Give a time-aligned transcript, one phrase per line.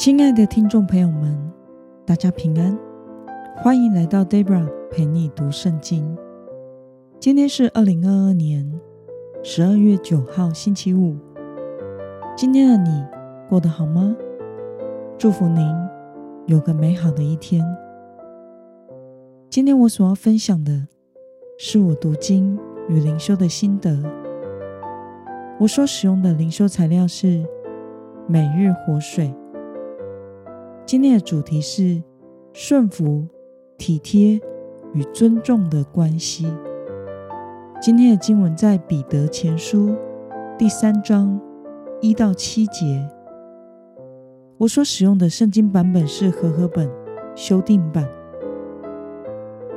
[0.00, 1.38] 亲爱的听众朋友们，
[2.06, 2.74] 大家平安，
[3.58, 6.16] 欢迎来到 Debra 陪你读圣经。
[7.18, 8.80] 今天是二零二二年
[9.42, 11.18] 十二月九号，星期五。
[12.34, 13.04] 今天的你
[13.46, 14.16] 过得好吗？
[15.18, 15.70] 祝福您
[16.46, 17.62] 有个美好的一天。
[19.50, 20.88] 今天我所要分享的
[21.58, 22.58] 是我读经
[22.88, 24.02] 与灵修的心得。
[25.58, 27.44] 我所使用的灵修材料是
[28.26, 29.30] 每日活水。
[30.90, 32.02] 今天的主题是
[32.52, 33.24] 顺服、
[33.78, 34.40] 体贴
[34.92, 36.52] 与尊重的关系。
[37.80, 39.94] 今天的经文在彼得前书
[40.58, 41.40] 第三章
[42.00, 43.08] 一到七节。
[44.58, 46.90] 我所使用的圣经版本是和合本
[47.36, 48.04] 修订版。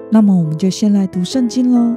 [0.09, 1.95] 那么，我们就先来读圣经喽。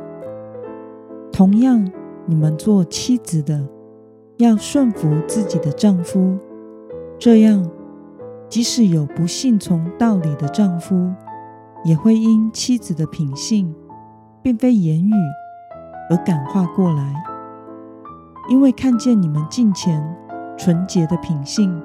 [1.33, 1.91] 同样，
[2.27, 3.67] 你们做妻子的
[4.37, 6.37] 要顺服自己的丈夫，
[7.19, 7.67] 这样。
[8.49, 11.13] 即使有不信从道理的丈夫，
[11.85, 13.75] 也会因妻子的品性，
[14.43, 15.13] 并非言语
[16.09, 17.15] 而感化过来。
[18.49, 20.01] 因为看见你们近前
[20.57, 21.83] 纯洁的品性，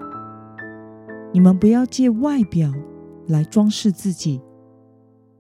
[1.32, 2.72] 你们不要借外表
[3.28, 4.40] 来装饰自己，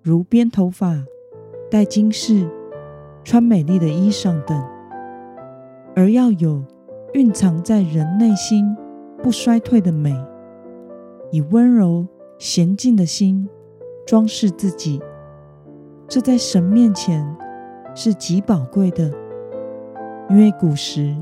[0.01, 0.95] 如编头发、
[1.69, 2.49] 戴金饰、
[3.23, 4.59] 穿美丽的衣裳等，
[5.95, 6.63] 而要有
[7.13, 8.75] 蕴藏在人内心
[9.21, 10.11] 不衰退的美。
[11.31, 12.05] 以温柔
[12.37, 13.47] 娴静的心
[14.05, 15.01] 装饰自己，
[16.07, 17.25] 这在神面前
[17.95, 19.11] 是极宝贵的。
[20.29, 21.15] 因为古时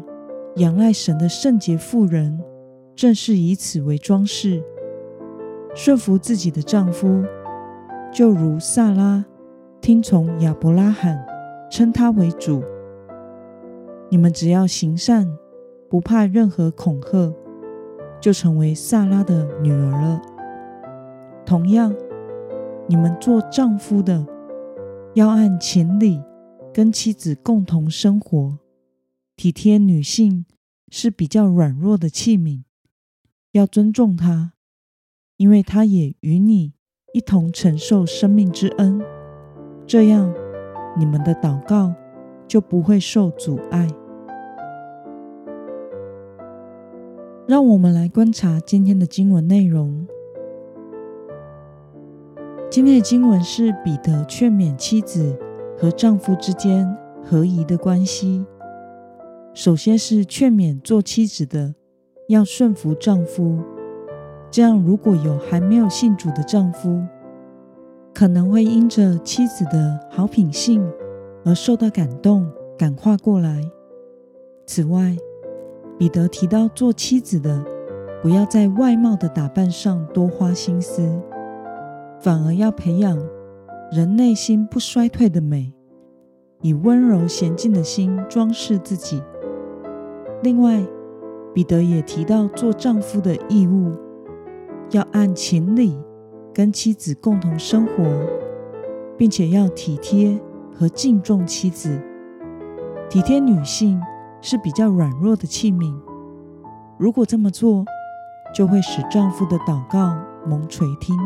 [0.56, 2.40] 仰赖神的圣洁妇人，
[2.96, 4.64] 正是以此为装饰，
[5.74, 7.24] 顺服自己的丈夫，
[8.12, 9.26] 就如萨拉
[9.82, 11.24] 听从亚伯拉罕，
[11.72, 12.62] 称他为主。
[14.10, 15.38] 你们只要行善，
[15.88, 17.34] 不怕任何恐吓。
[18.22, 20.22] 就成为萨拉的女儿了。
[21.46, 21.96] 同样，
[22.88, 24.26] 你们做丈夫的
[25.16, 26.22] 要按情理
[26.74, 28.60] 跟妻子共同生活，
[29.36, 30.46] 体贴女性
[30.92, 32.64] 是比较软弱的器皿，
[33.52, 34.54] 要尊重她，
[35.38, 36.74] 因为她也与你
[37.14, 39.02] 一同承受生命之恩。
[39.88, 40.34] 这样，
[40.98, 41.96] 你们的祷告
[42.48, 43.88] 就不会受阻碍。
[47.50, 50.06] 让我们来观察今天的经文内容。
[52.70, 55.36] 今天的经文是彼得劝勉妻子
[55.76, 58.46] 和丈夫之间合宜的关系。
[59.56, 61.74] 首先是劝勉做妻子的
[62.28, 63.58] 要顺服丈夫，
[64.52, 67.04] 这样如果有还没有信主的丈夫，
[68.14, 70.88] 可能会因着妻子的好品性
[71.44, 73.60] 而受到感动，感化过来。
[74.68, 75.18] 此外，
[76.00, 77.62] 彼得提到，做妻子的
[78.24, 81.06] 不要在外貌的打扮上多花心思，
[82.22, 83.20] 反而要培养
[83.92, 85.74] 人内心不衰退的美，
[86.62, 89.22] 以温柔娴静的心装饰自己。
[90.42, 90.82] 另外，
[91.54, 93.92] 彼得也提到，做丈夫的义务
[94.92, 96.00] 要按情理
[96.54, 98.06] 跟妻子共同生活，
[99.18, 100.40] 并且要体贴
[100.74, 102.00] 和敬重妻子，
[103.10, 104.00] 体贴女性。
[104.42, 105.94] 是比较软弱的器皿，
[106.98, 107.86] 如果这么做，
[108.54, 110.18] 就会使丈夫的祷告
[110.48, 111.18] 蒙垂听。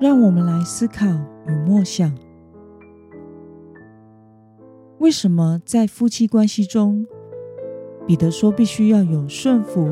[0.00, 1.06] 让我们来思考
[1.46, 2.12] 与默想：
[4.98, 7.06] 为什么在夫妻关系中，
[8.06, 9.88] 彼得说必须要有顺服、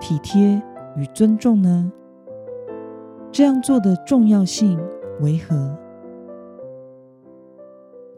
[0.00, 0.60] 体贴
[0.96, 1.92] 与尊重呢？
[3.30, 4.78] 这样做的重要性
[5.20, 5.76] 为何？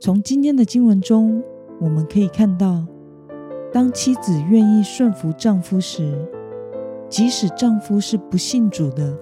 [0.00, 1.42] 从今天的经文中。
[1.81, 2.85] 我们可以看到，
[3.73, 6.13] 当妻子愿意顺服丈夫时，
[7.09, 9.17] 即使丈夫是不信主的，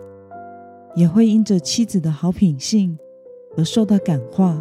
[0.97, 2.99] 也会因着妻子的好品性
[3.57, 4.61] 而受到感化，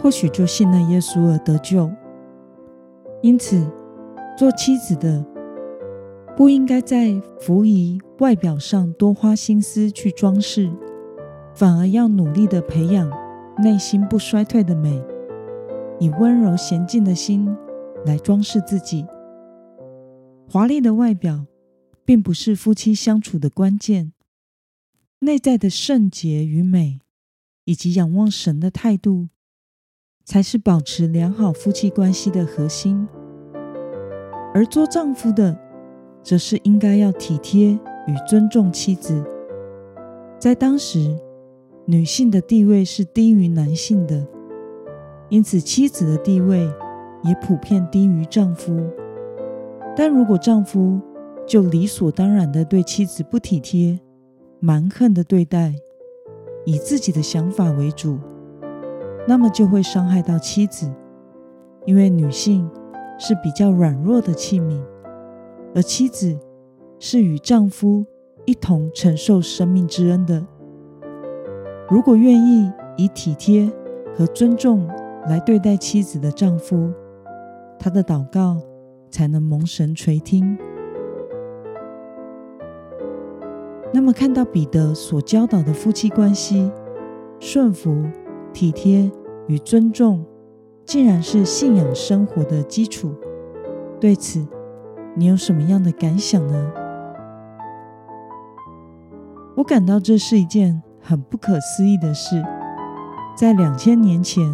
[0.00, 1.90] 或许就信了耶稣而得救。
[3.20, 3.62] 因此，
[4.36, 5.22] 做妻子的
[6.34, 10.70] 不应该在服仪外表上多花心思去装饰，
[11.54, 13.10] 反而要努力的培养
[13.62, 15.02] 内心不衰退的美。
[15.98, 17.48] 以温柔娴静的心
[18.04, 19.06] 来装饰自己。
[20.48, 21.46] 华丽的外表
[22.04, 24.12] 并不是夫妻相处的关键，
[25.20, 27.00] 内在的圣洁与美，
[27.64, 29.28] 以及仰望神的态度，
[30.24, 33.08] 才是保持良好夫妻关系的核心。
[34.54, 35.58] 而做丈夫的，
[36.22, 37.72] 则是应该要体贴
[38.06, 39.24] 与尊重妻子。
[40.38, 41.18] 在当时，
[41.86, 44.26] 女性的地位是低于男性的。
[45.28, 46.70] 因此，妻子的地位
[47.22, 48.76] 也普遍低于丈夫。
[49.96, 51.00] 但如果丈夫
[51.46, 53.98] 就理所当然的对妻子不体贴、
[54.60, 55.74] 蛮横的对待，
[56.64, 58.18] 以自己的想法为主，
[59.26, 60.92] 那么就会伤害到妻子，
[61.84, 62.68] 因为女性
[63.18, 64.80] 是比较软弱的器皿，
[65.74, 66.38] 而妻子
[66.98, 68.04] 是与丈夫
[68.44, 70.46] 一同承受生命之恩的。
[71.88, 73.70] 如果愿意以体贴
[74.14, 74.88] 和尊重
[75.28, 76.92] 来对待妻子的丈夫，
[77.78, 78.56] 他的祷告
[79.10, 80.56] 才能蒙神垂听。
[83.92, 86.70] 那么，看到彼得所教导的夫妻关系，
[87.40, 88.04] 顺服、
[88.52, 89.10] 体贴
[89.46, 90.24] 与尊重，
[90.84, 93.14] 竟然是信仰生活的基础。
[94.00, 94.46] 对此，
[95.14, 96.72] 你有什么样的感想呢？
[99.56, 100.82] 我感到这是一件。
[101.08, 102.42] 很不可思议的事，
[103.36, 104.44] 在两千年前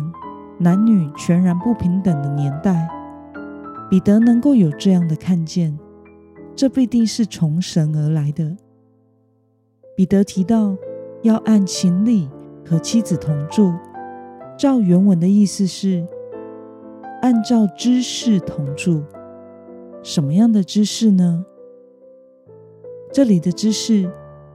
[0.62, 2.88] 男女全然不平等的年代，
[3.90, 5.76] 彼得能够有这样的看见，
[6.54, 8.56] 这必定是从神而来的。
[9.96, 10.76] 彼得提到
[11.22, 12.30] 要按情理
[12.64, 13.74] 和妻子同住，
[14.56, 16.06] 照原文的意思是
[17.20, 19.02] 按照知识同住。
[20.02, 21.44] 什么样的知识呢？
[23.12, 24.08] 这里的知识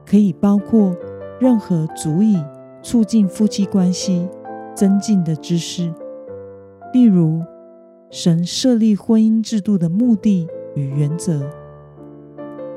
[0.06, 0.96] 可以包括。
[1.40, 2.36] 任何足以
[2.82, 4.28] 促进夫妻关系
[4.78, 5.92] 增进的知识，
[6.92, 7.42] 例如
[8.10, 10.46] 神设立婚姻制度的目的
[10.76, 11.42] 与原则，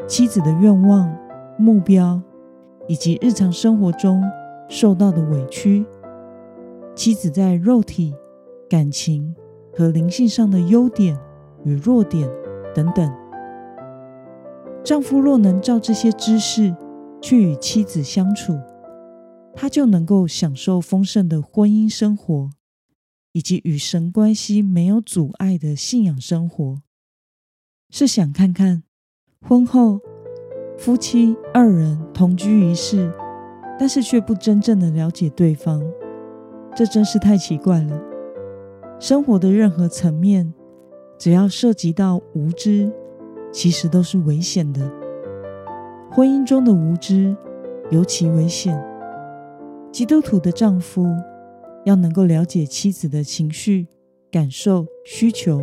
[0.07, 1.15] 妻子的愿望、
[1.59, 2.19] 目标，
[2.88, 4.19] 以及日常生活中
[4.68, 5.86] 受到的委屈，
[6.95, 8.15] 妻子在肉体、
[8.68, 9.36] 感情
[9.77, 11.15] 和灵性上的优点
[11.63, 12.27] 与弱点
[12.74, 13.07] 等等。
[14.83, 16.75] 丈夫若能照这些知识，
[17.21, 18.57] 去与妻子相处，
[19.56, 22.50] 他就能够享受丰盛的婚姻生活，
[23.33, 26.81] 以及与神关系没有阻碍的信仰生活。
[27.89, 28.83] 是想看看
[29.42, 30.00] 婚后
[30.77, 33.12] 夫妻二人同居一室，
[33.77, 35.83] 但是却不真正的了解对方，
[36.75, 38.01] 这真是太奇怪了。
[39.00, 40.54] 生活的任何层面，
[41.19, 42.92] 只要涉及到无知，
[43.51, 44.89] 其实都是危险的。
[46.09, 47.36] 婚姻中的无知
[47.89, 48.91] 尤其危险。
[49.92, 51.06] 基督徒的丈夫
[51.84, 53.88] 要能够了解妻子的情绪、
[54.32, 55.62] 感受、需求、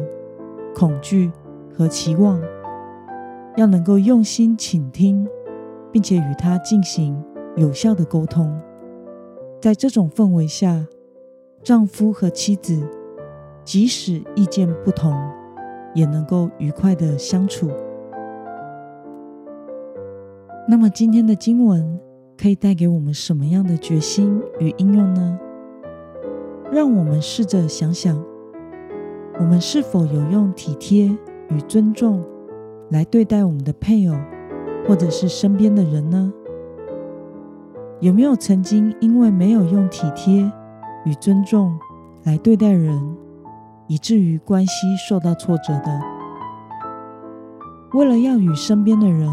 [0.74, 1.32] 恐惧
[1.74, 2.38] 和期望，
[3.56, 5.26] 要能够用心倾听，
[5.90, 7.16] 并且与她进行
[7.56, 8.54] 有效的沟通。
[9.62, 10.86] 在这种氛围下，
[11.62, 12.86] 丈夫和妻子
[13.64, 15.16] 即使意见不同，
[15.94, 17.70] 也能够愉快的相处。
[20.68, 21.98] 那么今天的经文
[22.40, 25.38] 可以带给我们什么样的决心与应用呢？
[26.70, 28.16] 让我们试着想想，
[29.40, 31.06] 我们是否有用体贴
[31.48, 32.24] 与尊重
[32.90, 34.16] 来对待我们的配偶，
[34.86, 36.32] 或者是身边的人呢？
[37.98, 40.48] 有没有曾经因为没有用体贴
[41.04, 41.76] 与尊重
[42.22, 43.16] 来对待人，
[43.88, 44.72] 以至于关系
[45.08, 46.00] 受到挫折的？
[47.94, 49.28] 为了要与身边的人，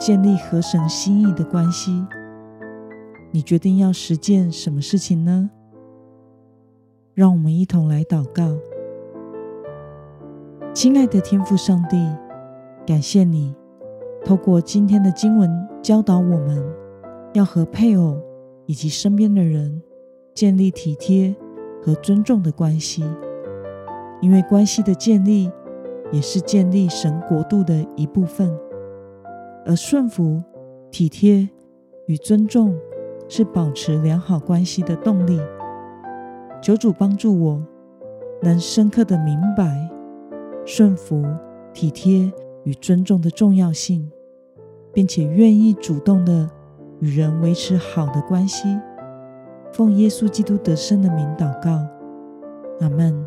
[0.00, 2.04] 建立合神心意的关系，
[3.32, 5.50] 你决定要实践什么事情呢？
[7.14, 8.56] 让我们一同来祷告。
[10.72, 11.96] 亲爱的天父上帝，
[12.86, 13.54] 感谢你
[14.24, 15.48] 透过今天的经文
[15.80, 16.64] 教导我们，
[17.32, 18.20] 要和配偶
[18.66, 19.80] 以及身边的人
[20.34, 21.34] 建立体贴
[21.82, 23.04] 和尊重的关系，
[24.20, 25.50] 因为关系的建立
[26.10, 28.52] 也是建立神国度的一部分。
[29.66, 30.42] 而顺服、
[30.90, 31.48] 体贴
[32.06, 32.74] 与尊重
[33.30, 35.40] 是保持良好关系的动力。
[36.60, 37.62] 求主帮助我，
[38.42, 39.88] 能深刻的明白
[40.66, 41.24] 顺服、
[41.72, 42.30] 体贴
[42.64, 44.10] 与尊重的重要性，
[44.92, 46.50] 并且愿意主动的
[46.98, 48.76] 与人维持好的关系。
[49.72, 51.70] 奉耶稣基督得胜的名祷告，
[52.80, 53.24] 阿门。